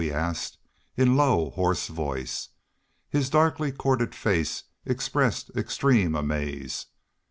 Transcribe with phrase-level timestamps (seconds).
[0.01, 0.57] he asked,
[0.97, 2.49] in low, hoarse voice.
[3.11, 6.87] His darkly corded face expressed extremest amaze.